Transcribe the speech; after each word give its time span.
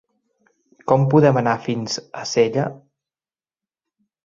Com 0.91 1.05
podem 1.11 1.39
anar 1.43 1.53
fins 1.67 1.99
a 2.23 2.25
Sella? 2.31 2.67